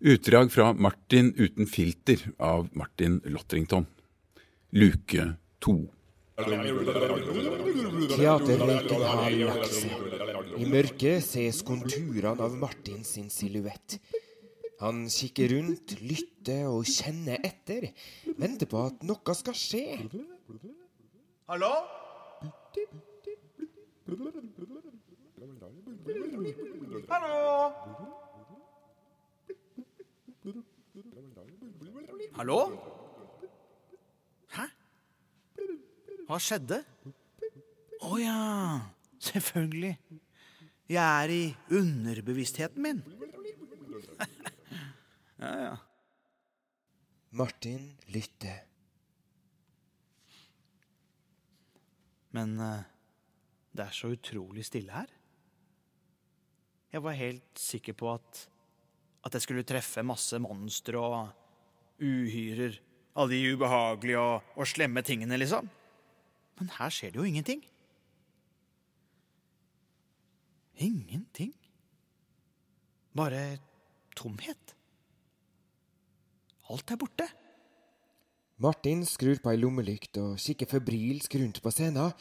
Utdrag 0.00 0.52
fra 0.52 0.72
Martin 0.72 1.34
uten 1.36 1.66
filter 1.66 2.30
av 2.38 2.68
Martin 2.72 3.20
Lotrington. 3.24 3.86
Luke 4.70 5.34
to. 5.58 5.88
Teaterrøyken 8.12 9.02
har 9.02 9.30
lagt 9.40 9.72
seg. 9.74 9.90
I 10.54 10.68
mørket 10.70 11.18
ses 11.26 11.64
konturene 11.66 12.46
av 12.46 12.54
Martin 12.60 13.02
sin 13.02 13.26
silhuett. 13.26 13.98
Han 14.78 15.08
kikker 15.10 15.50
rundt, 15.56 15.96
lytter 15.98 16.70
og 16.70 16.86
kjenner 16.86 17.42
etter. 17.42 17.90
Venter 18.38 18.70
på 18.70 18.84
at 18.92 19.02
noe 19.02 19.34
skal 19.34 19.58
skje. 19.58 19.98
Hallo? 21.50 21.74
Hallo? 27.10 28.27
Hallo? 32.38 32.58
Hæ? 34.54 34.66
Hva 36.28 36.38
skjedde? 36.42 36.78
Å 37.98 38.10
oh, 38.12 38.18
ja, 38.20 38.36
selvfølgelig. 39.18 39.96
Jeg 40.88 41.24
er 41.24 41.32
i 41.34 41.42
underbevisstheten 41.74 42.84
min. 42.84 43.00
ja, 45.42 45.50
ja. 45.64 45.74
Martin 47.36 47.90
lytter. 48.14 48.62
Men 52.38 52.54
uh, 52.62 52.86
det 53.74 53.88
er 53.88 53.98
så 53.98 54.12
utrolig 54.14 54.64
stille 54.68 54.94
her. 54.94 55.10
Jeg 56.92 57.04
var 57.04 57.18
helt 57.18 57.60
sikker 57.60 57.98
på 57.98 58.14
at, 58.14 58.46
at 59.26 59.34
jeg 59.36 59.44
skulle 59.44 59.66
treffe 59.66 60.06
masse 60.06 60.38
monstre 60.40 61.02
og 61.02 61.47
uhyrer. 62.00 62.78
Alle 63.18 63.34
de 63.34 63.54
ubehagelige 63.54 64.20
og, 64.20 64.54
og 64.54 64.68
slemme 64.70 65.02
tingene, 65.02 65.38
liksom. 65.40 65.68
Men 66.58 66.70
her 66.78 66.92
skjer 66.94 67.14
det 67.14 67.20
jo 67.20 67.26
ingenting. 67.26 67.62
Ingenting. 70.78 71.52
Bare 73.18 73.58
tomhet. 74.16 74.74
Alt 76.70 76.90
er 76.92 77.00
borte. 77.00 77.26
Martin 78.58 79.04
skrur 79.06 79.38
på 79.42 79.52
ei 79.52 79.58
lommelykt 79.58 80.18
og 80.18 80.38
kikker 80.42 80.68
febrilsk 80.70 81.38
rundt 81.38 81.62
på 81.62 81.72
scenen. 81.74 82.14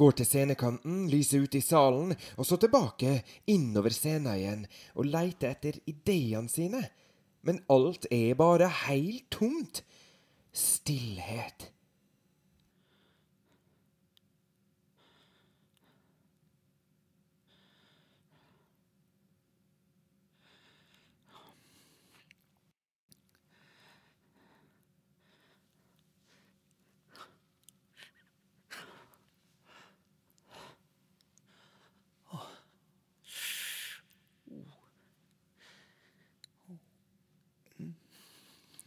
Går 0.00 0.16
til 0.16 0.26
scenekanten, 0.26 1.04
lyser 1.12 1.44
ut 1.44 1.54
i 1.54 1.60
salen, 1.60 2.14
og 2.40 2.46
så 2.48 2.56
tilbake, 2.56 3.18
innover 3.52 3.92
scenen 3.92 4.30
igjen, 4.32 4.62
og 4.96 5.04
leiter 5.04 5.52
etter 5.52 5.76
ideene 5.84 6.48
sine. 6.48 6.80
Men 7.42 7.64
alt 7.68 8.06
er 8.10 8.34
bare 8.34 8.68
heilt 8.86 9.30
tomt. 9.30 9.84
Stillhet. 10.54 11.71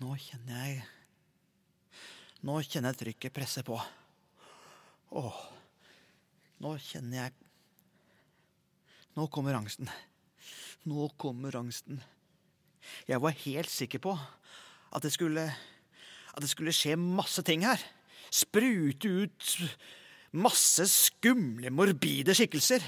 Nå 0.05 0.13
kjenner 0.21 0.59
jeg 0.67 0.81
Nå 2.45 2.59
kjenner 2.61 2.93
jeg 2.93 2.99
trykket 2.99 3.33
presse 3.33 3.63
på. 3.65 3.77
Åh. 5.17 5.37
Nå 6.61 6.73
kjenner 6.77 7.23
jeg 7.23 7.33
Nå 9.17 9.25
kommer 9.33 9.57
angsten. 9.57 9.89
Nå 10.85 11.07
kommer 11.17 11.57
angsten. 11.57 12.03
Jeg 13.09 13.17
var 13.23 13.33
helt 13.47 13.71
sikker 13.71 14.03
på 14.03 14.13
at 14.13 15.01
det 15.01 15.13
skulle 15.15 15.47
At 15.47 16.43
det 16.43 16.51
skulle 16.51 16.75
skje 16.75 16.99
masse 17.01 17.41
ting 17.47 17.65
her. 17.65 17.81
Sprute 18.29 19.09
ut 19.23 19.49
masse 20.35 20.85
skumle, 20.91 21.71
morbide 21.73 22.35
skikkelser. 22.37 22.83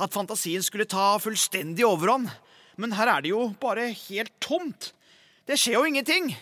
At 0.00 0.16
fantasien 0.16 0.64
skulle 0.64 0.88
ta 0.88 1.18
fullstendig 1.20 1.84
overhånd. 1.84 2.30
Men 2.80 2.96
her 2.96 3.18
er 3.18 3.26
det 3.26 3.34
jo 3.34 3.50
bare 3.60 3.90
helt 4.06 4.32
tomt. 4.40 4.94
Det 5.44 5.58
skjer 5.60 5.76
jo 5.82 5.86
ingenting. 5.90 6.32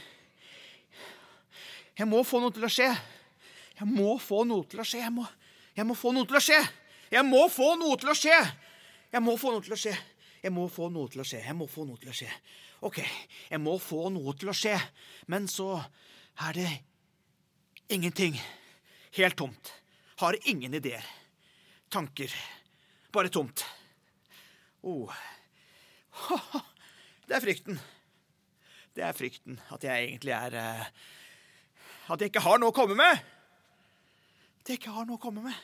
Jeg 1.99 2.09
må 2.09 2.23
få 2.25 2.41
noe 2.41 2.55
til 2.55 2.65
å 2.65 2.71
skje. 2.73 2.89
Jeg 3.79 3.89
må 3.89 4.17
få 4.23 4.43
noe 4.49 4.65
til 4.69 4.81
å 4.81 4.87
skje. 4.87 5.03
Jeg 5.03 5.13
må, 5.13 5.27
jeg 5.77 5.87
må 5.89 5.97
få 5.99 6.13
noe 6.17 6.29
til 6.29 6.39
å 6.39 6.43
skje. 6.43 6.61
Jeg 7.13 7.27
må 7.29 7.45
få 7.53 7.75
noe 7.81 7.99
til 8.01 8.13
å 8.13 8.17
skje. 8.17 8.39
Jeg 9.13 9.21
må 9.21 9.37
få 9.37 9.53
noe 9.53 9.65
til 9.65 9.75
å 9.77 9.81
skje. 9.83 9.95
Jeg 10.43 10.53
må 10.55 10.67
få 10.73 10.89
noe 10.91 11.13
til 11.13 11.23
å 11.23 11.27
skje. 11.29 11.43
Jeg 11.45 11.57
må 11.59 11.69
få 11.71 11.85
noe 11.87 12.01
til 12.01 12.13
å 12.13 12.17
skje. 12.17 12.31
OK, 12.83 12.99
jeg 13.53 13.61
må 13.63 13.77
få 13.79 14.09
noe 14.11 14.33
til 14.39 14.51
å 14.51 14.57
skje. 14.57 14.75
Men 15.31 15.47
så 15.51 15.77
er 16.49 16.57
det 16.57 16.71
ingenting. 17.93 18.41
Helt 19.15 19.37
tomt. 19.39 19.73
Har 20.23 20.39
ingen 20.49 20.75
ideer. 20.75 21.05
Tanker. 21.93 22.33
Bare 23.13 23.29
tomt. 23.29 23.65
Oh. 24.83 25.13
Det 27.29 27.37
er 27.37 27.45
frykten. 27.45 27.79
Det 28.97 29.05
er 29.05 29.15
frykten. 29.17 29.61
At 29.73 29.85
jeg 29.87 30.09
egentlig 30.09 30.35
er 30.35 30.57
uh, 30.59 30.89
At 32.11 32.21
jeg 32.21 32.33
ikke 32.33 32.43
har 32.45 32.59
noe 32.59 32.73
å 32.73 32.77
komme 32.77 32.97
med. 32.99 33.21
At 34.63 34.71
jeg 34.73 34.81
ikke 34.81 34.95
har 34.95 35.07
noe 35.07 35.21
å 35.21 35.23
komme 35.23 35.45
med. 35.45 35.59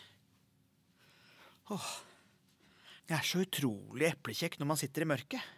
Åh. 1.75 1.91
Det 3.09 3.17
er 3.17 3.25
så 3.25 3.41
utrolig 3.41 4.11
eplekjekk 4.11 4.59
når 4.61 4.69
man 4.69 4.79
sitter 4.81 5.07
i 5.07 5.09
mørket 5.09 5.55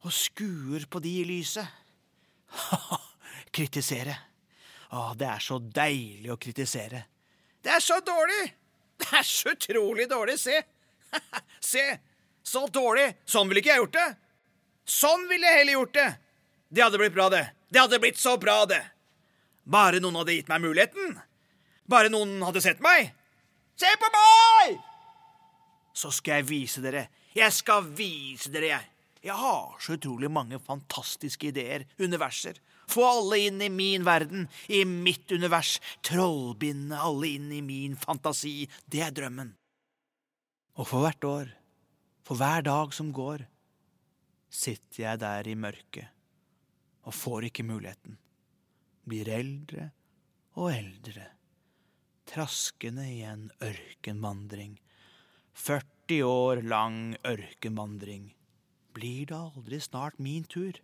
og 0.00 0.14
skuer 0.16 0.86
på 0.88 1.00
de 1.04 1.10
i 1.20 1.24
lyset. 1.28 1.66
kritisere. 3.56 4.14
Å, 4.90 5.12
det 5.18 5.28
er 5.28 5.42
så 5.44 5.58
deilig 5.60 6.32
å 6.32 6.38
kritisere. 6.40 7.02
Det 7.60 7.72
er 7.74 7.84
så 7.84 8.00
dårlig! 8.04 8.46
Det 9.00 9.10
er 9.16 9.26
så 9.26 9.52
utrolig 9.54 10.06
dårlig. 10.10 10.38
Se! 10.40 10.56
Se! 11.72 11.84
Så 12.42 12.64
dårlig! 12.72 13.06
Sånn 13.28 13.48
ville 13.50 13.62
ikke 13.62 13.74
jeg 13.74 13.84
gjort 13.84 13.98
det. 13.98 14.08
Sånn 14.90 15.28
ville 15.30 15.46
jeg 15.46 15.60
heller 15.60 15.78
gjort 15.78 15.94
det. 15.98 16.08
Det 16.70 16.84
hadde 16.84 17.00
blitt 17.02 17.14
bra, 17.14 17.28
det. 17.32 17.44
Det 17.70 17.82
hadde 17.82 18.00
blitt 18.02 18.18
så 18.18 18.34
bra, 18.40 18.62
det. 18.70 18.80
Bare 19.70 20.00
noen 20.02 20.18
hadde 20.18 20.34
gitt 20.34 20.50
meg 20.50 20.64
muligheten. 20.64 21.14
Bare 21.90 22.10
noen 22.10 22.40
hadde 22.42 22.62
sett 22.64 22.80
meg. 22.82 23.12
Se 23.78 23.90
på 24.00 24.08
meg! 24.14 24.80
Så 25.94 26.10
skal 26.14 26.40
jeg 26.40 26.48
vise 26.50 26.82
dere. 26.82 27.06
Jeg 27.36 27.54
skal 27.54 27.86
vise 27.86 28.50
dere, 28.50 28.72
jeg. 28.74 28.88
Jeg 29.20 29.36
har 29.36 29.76
så 29.84 29.94
utrolig 29.98 30.30
mange 30.32 30.58
fantastiske 30.64 31.50
ideer, 31.50 31.84
universer. 32.00 32.56
Få 32.90 33.04
alle 33.06 33.38
inn 33.46 33.60
i 33.62 33.68
min 33.70 34.06
verden, 34.06 34.48
i 34.66 34.80
mitt 34.88 35.30
univers. 35.30 35.76
Trollbinde 36.02 36.98
alle 36.98 37.34
inn 37.36 37.50
i 37.52 37.60
min 37.62 37.98
fantasi. 38.00 38.64
Det 38.90 39.04
er 39.06 39.14
drømmen. 39.14 39.52
Og 40.80 40.88
for 40.88 41.04
hvert 41.04 41.28
år, 41.28 41.52
for 42.26 42.40
hver 42.40 42.64
dag 42.66 42.96
som 42.96 43.12
går, 43.14 43.44
sitter 44.50 45.04
jeg 45.04 45.22
der 45.22 45.46
i 45.46 45.54
mørket 45.58 46.10
og 47.06 47.14
får 47.14 47.50
ikke 47.50 47.66
muligheten. 47.66 48.16
Blir 49.08 49.28
eldre 49.32 49.90
og 50.60 50.72
eldre, 50.74 51.26
traskende 52.28 53.06
i 53.08 53.22
en 53.26 53.48
ørkenvandring. 53.64 54.76
40 55.54 56.22
år 56.26 56.62
lang 56.66 57.16
ørkenvandring. 57.26 58.30
Blir 58.94 59.26
det 59.30 59.36
aldri 59.36 59.80
snart 59.80 60.18
min 60.18 60.44
tur? 60.44 60.78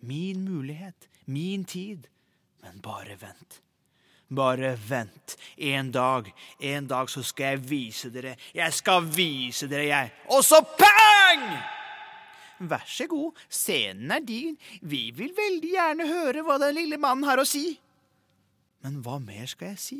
Min 0.00 0.44
mulighet? 0.46 1.08
Min 1.26 1.64
tid? 1.64 2.06
Men 2.62 2.80
bare 2.80 3.16
vent. 3.20 3.60
Bare 4.28 4.74
vent. 4.88 5.36
En 5.56 5.92
dag, 5.92 6.32
en 6.60 6.86
dag 6.86 7.10
så 7.10 7.22
skal 7.22 7.56
jeg 7.56 7.64
vise 7.70 8.10
dere. 8.12 8.36
Jeg 8.54 8.72
skal 8.76 9.08
vise 9.08 9.68
dere, 9.70 9.88
jeg. 9.88 10.14
Og 10.34 10.44
så 10.44 10.60
pang! 10.78 11.77
Vær 12.58 12.86
så 12.90 13.06
god, 13.10 13.38
scenen 13.48 14.10
er 14.16 14.24
din. 14.26 14.56
Vi 14.82 15.08
vil 15.14 15.34
veldig 15.36 15.72
gjerne 15.74 16.08
høre 16.10 16.42
hva 16.46 16.58
den 16.62 16.74
lille 16.80 16.98
mannen 17.00 17.26
har 17.28 17.38
å 17.38 17.46
si. 17.46 17.78
Men 18.82 19.00
hva 19.04 19.18
mer 19.22 19.46
skal 19.50 19.74
jeg 19.74 19.82
si? 19.82 19.98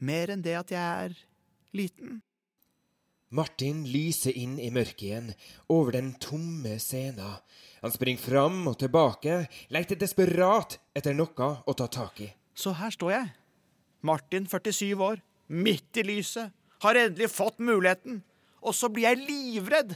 Mer 0.00 0.32
enn 0.32 0.42
det 0.44 0.56
at 0.58 0.70
jeg 0.72 0.80
er 0.80 1.16
liten? 1.76 2.20
Martin 3.30 3.84
lyser 3.86 4.34
inn 4.34 4.56
i 4.58 4.72
mørket 4.74 5.02
igjen, 5.06 5.28
over 5.70 5.94
den 5.94 6.14
tomme 6.18 6.80
scenen. 6.82 7.36
Han 7.80 7.92
springer 7.94 8.22
fram 8.22 8.64
og 8.66 8.80
tilbake, 8.80 9.44
leter 9.70 9.98
desperat 9.98 10.80
etter 10.98 11.14
noe 11.14 11.50
å 11.62 11.74
ta 11.78 11.86
tak 11.86 12.24
i. 12.26 12.30
Så 12.58 12.74
her 12.74 12.90
står 12.90 13.12
jeg, 13.14 13.28
Martin 14.02 14.48
47 14.50 14.98
år, 14.98 15.22
midt 15.46 16.00
i 16.00 16.06
lyset, 16.08 16.50
har 16.82 16.98
endelig 16.98 17.30
fått 17.30 17.62
muligheten, 17.62 18.22
og 18.60 18.74
så 18.74 18.90
blir 18.90 19.06
jeg 19.06 19.22
livredd. 19.28 19.94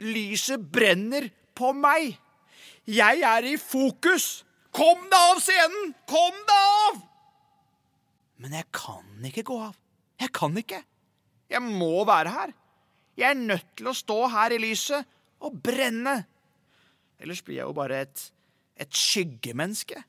Lyset 0.00 0.62
brenner 0.72 1.28
på 1.56 1.72
meg. 1.76 2.16
Jeg 2.88 3.22
er 3.26 3.46
i 3.46 3.58
fokus! 3.60 4.42
Kom 4.72 5.02
deg 5.12 5.32
av 5.34 5.40
scenen! 5.44 5.92
Kom 6.08 6.38
deg 6.48 6.68
av! 6.86 7.02
Men 8.42 8.56
jeg 8.56 8.66
kan 8.74 9.28
ikke 9.28 9.44
gå 9.46 9.58
av. 9.68 9.76
Jeg 10.22 10.32
kan 10.34 10.56
ikke. 10.58 10.80
Jeg 11.52 11.62
må 11.62 12.04
være 12.08 12.32
her. 12.32 12.54
Jeg 13.18 13.28
er 13.28 13.38
nødt 13.38 13.68
til 13.76 13.90
å 13.90 13.96
stå 13.96 14.18
her 14.32 14.54
i 14.56 14.60
lyset 14.62 15.06
og 15.44 15.58
brenne. 15.62 16.22
Ellers 17.22 17.42
blir 17.44 17.60
jeg 17.60 17.68
jo 17.68 17.76
bare 17.76 18.00
et, 18.06 18.24
et 18.80 18.96
skyggemenneske. 18.96 20.00